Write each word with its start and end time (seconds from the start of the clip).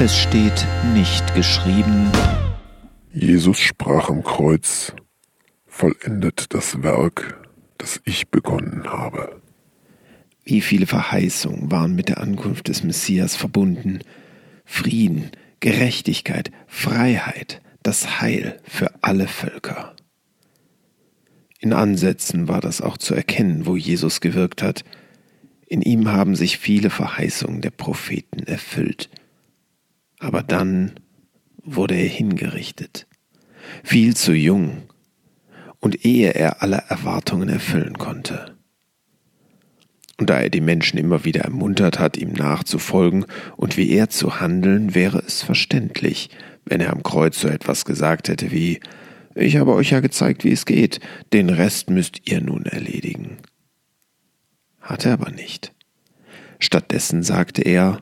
Es 0.00 0.18
steht 0.18 0.66
nicht 0.92 1.36
geschrieben. 1.36 2.10
Jesus 3.12 3.60
sprach 3.60 4.10
am 4.10 4.24
Kreuz, 4.24 4.92
vollendet 5.66 6.52
das 6.52 6.82
Werk, 6.82 7.40
das 7.78 8.00
ich 8.04 8.28
begonnen 8.28 8.82
habe. 8.86 9.40
Wie 10.42 10.62
viele 10.62 10.86
Verheißungen 10.86 11.70
waren 11.70 11.94
mit 11.94 12.08
der 12.08 12.18
Ankunft 12.18 12.66
des 12.66 12.82
Messias 12.82 13.36
verbunden. 13.36 14.00
Frieden, 14.64 15.30
Gerechtigkeit, 15.60 16.50
Freiheit, 16.66 17.62
das 17.84 18.20
Heil 18.20 18.60
für 18.64 18.90
alle 19.00 19.28
Völker. 19.28 19.94
In 21.60 21.72
Ansätzen 21.72 22.48
war 22.48 22.60
das 22.60 22.80
auch 22.80 22.98
zu 22.98 23.14
erkennen, 23.14 23.64
wo 23.64 23.76
Jesus 23.76 24.20
gewirkt 24.20 24.60
hat. 24.60 24.84
In 25.66 25.82
ihm 25.82 26.10
haben 26.10 26.34
sich 26.34 26.58
viele 26.58 26.90
Verheißungen 26.90 27.60
der 27.60 27.70
Propheten 27.70 28.40
erfüllt. 28.40 29.08
Aber 30.24 30.42
dann 30.42 30.92
wurde 31.62 31.96
er 31.96 32.08
hingerichtet, 32.08 33.06
viel 33.82 34.16
zu 34.16 34.32
jung, 34.32 34.84
und 35.80 36.06
ehe 36.06 36.30
er 36.30 36.62
alle 36.62 36.82
Erwartungen 36.88 37.50
erfüllen 37.50 37.98
konnte. 37.98 38.56
Und 40.18 40.30
da 40.30 40.40
er 40.40 40.48
die 40.48 40.62
Menschen 40.62 40.98
immer 40.98 41.26
wieder 41.26 41.42
ermuntert 41.42 41.98
hat, 41.98 42.16
ihm 42.16 42.32
nachzufolgen 42.32 43.26
und 43.58 43.76
wie 43.76 43.90
er 43.90 44.08
zu 44.08 44.40
handeln, 44.40 44.94
wäre 44.94 45.18
es 45.18 45.42
verständlich, 45.42 46.30
wenn 46.64 46.80
er 46.80 46.94
am 46.94 47.02
Kreuz 47.02 47.38
so 47.38 47.48
etwas 47.48 47.84
gesagt 47.84 48.30
hätte 48.30 48.50
wie 48.50 48.80
Ich 49.34 49.58
habe 49.58 49.74
euch 49.74 49.90
ja 49.90 50.00
gezeigt, 50.00 50.42
wie 50.42 50.52
es 50.52 50.64
geht, 50.64 51.00
den 51.34 51.50
Rest 51.50 51.90
müsst 51.90 52.26
ihr 52.26 52.40
nun 52.40 52.64
erledigen. 52.64 53.36
Hat 54.80 55.04
er 55.04 55.12
aber 55.12 55.30
nicht. 55.30 55.74
Stattdessen 56.60 57.22
sagte 57.22 57.60
er 57.60 58.00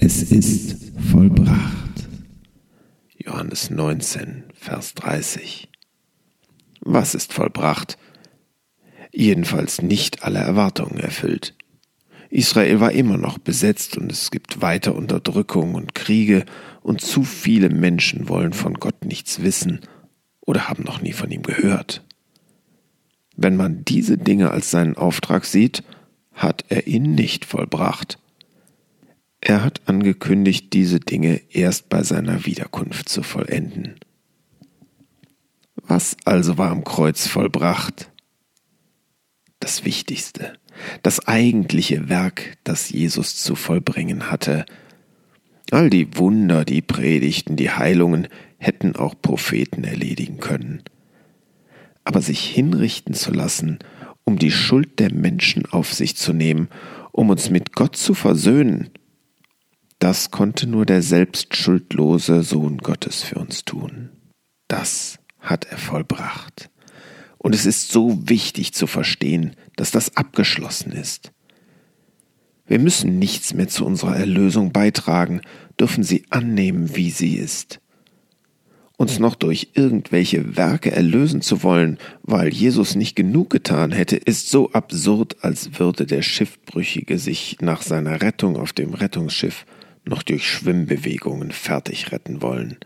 Es 0.00 0.20
ist 0.20 0.81
vollbracht. 1.12 2.08
Johannes 3.18 3.68
19, 3.68 4.44
Vers 4.54 4.94
30. 4.94 5.68
Was 6.80 7.14
ist 7.14 7.34
vollbracht? 7.34 7.98
jedenfalls 9.14 9.82
nicht 9.82 10.24
alle 10.24 10.38
Erwartungen 10.38 10.98
erfüllt. 10.98 11.54
Israel 12.30 12.80
war 12.80 12.92
immer 12.92 13.18
noch 13.18 13.36
besetzt 13.36 13.98
und 13.98 14.10
es 14.10 14.30
gibt 14.30 14.62
weiter 14.62 14.94
Unterdrückung 14.94 15.74
und 15.74 15.94
Kriege 15.94 16.46
und 16.80 17.02
zu 17.02 17.24
viele 17.24 17.68
Menschen 17.68 18.30
wollen 18.30 18.54
von 18.54 18.72
Gott 18.74 19.04
nichts 19.04 19.42
wissen 19.42 19.80
oder 20.40 20.70
haben 20.70 20.82
noch 20.82 21.02
nie 21.02 21.12
von 21.12 21.30
ihm 21.30 21.42
gehört. 21.42 22.02
Wenn 23.36 23.56
man 23.56 23.84
diese 23.84 24.16
Dinge 24.16 24.50
als 24.50 24.70
seinen 24.70 24.96
Auftrag 24.96 25.44
sieht, 25.44 25.84
hat 26.32 26.64
er 26.70 26.86
ihn 26.86 27.14
nicht 27.14 27.44
vollbracht. 27.44 28.18
Er 29.42 29.62
hat 29.62 29.82
angekündigt, 29.86 30.72
diese 30.72 31.00
Dinge 31.00 31.42
erst 31.50 31.90
bei 31.90 32.02
seiner 32.02 32.46
Wiederkunft 32.46 33.10
zu 33.10 33.22
vollenden. 33.22 33.96
Was 35.76 36.16
also 36.24 36.56
war 36.56 36.70
am 36.70 36.84
Kreuz 36.84 37.26
vollbracht? 37.26 38.12
das 39.62 39.84
Wichtigste, 39.84 40.54
das 41.02 41.26
eigentliche 41.26 42.08
Werk, 42.08 42.58
das 42.64 42.90
Jesus 42.90 43.36
zu 43.36 43.54
vollbringen 43.54 44.30
hatte. 44.30 44.66
All 45.70 45.88
die 45.88 46.16
Wunder, 46.18 46.64
die 46.64 46.82
Predigten, 46.82 47.56
die 47.56 47.70
Heilungen 47.70 48.28
hätten 48.58 48.96
auch 48.96 49.14
Propheten 49.20 49.84
erledigen 49.84 50.38
können. 50.38 50.82
Aber 52.04 52.20
sich 52.20 52.44
hinrichten 52.44 53.14
zu 53.14 53.32
lassen, 53.32 53.78
um 54.24 54.38
die 54.38 54.50
Schuld 54.50 54.98
der 54.98 55.14
Menschen 55.14 55.66
auf 55.66 55.94
sich 55.94 56.16
zu 56.16 56.32
nehmen, 56.32 56.68
um 57.12 57.30
uns 57.30 57.48
mit 57.48 57.72
Gott 57.72 57.96
zu 57.96 58.14
versöhnen, 58.14 58.90
das 60.02 60.32
konnte 60.32 60.66
nur 60.66 60.84
der 60.84 61.00
selbstschuldlose 61.00 62.42
Sohn 62.42 62.78
Gottes 62.78 63.22
für 63.22 63.36
uns 63.36 63.64
tun. 63.64 64.10
Das 64.66 65.20
hat 65.38 65.64
er 65.70 65.78
vollbracht. 65.78 66.70
Und 67.38 67.54
es 67.54 67.66
ist 67.66 67.92
so 67.92 68.28
wichtig 68.28 68.74
zu 68.74 68.88
verstehen, 68.88 69.54
dass 69.76 69.92
das 69.92 70.16
abgeschlossen 70.16 70.90
ist. 70.90 71.30
Wir 72.66 72.80
müssen 72.80 73.20
nichts 73.20 73.54
mehr 73.54 73.68
zu 73.68 73.86
unserer 73.86 74.16
Erlösung 74.16 74.72
beitragen, 74.72 75.40
dürfen 75.78 76.02
sie 76.02 76.24
annehmen, 76.30 76.96
wie 76.96 77.12
sie 77.12 77.36
ist. 77.36 77.78
Uns 78.96 79.20
noch 79.20 79.36
durch 79.36 79.68
irgendwelche 79.74 80.56
Werke 80.56 80.90
erlösen 80.90 81.42
zu 81.42 81.62
wollen, 81.62 81.98
weil 82.24 82.52
Jesus 82.52 82.96
nicht 82.96 83.14
genug 83.14 83.50
getan 83.50 83.92
hätte, 83.92 84.16
ist 84.16 84.50
so 84.50 84.72
absurd, 84.72 85.44
als 85.44 85.78
würde 85.78 86.06
der 86.06 86.22
Schiffbrüchige 86.22 87.20
sich 87.20 87.58
nach 87.60 87.82
seiner 87.82 88.20
Rettung 88.20 88.56
auf 88.56 88.72
dem 88.72 88.94
Rettungsschiff 88.94 89.64
noch 90.04 90.22
durch 90.22 90.48
Schwimmbewegungen 90.48 91.52
fertig 91.52 92.12
retten 92.12 92.42
wollen. 92.42 92.78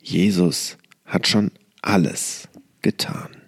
Jesus 0.00 0.78
hat 1.04 1.26
schon 1.28 1.50
alles 1.80 2.48
getan. 2.80 3.41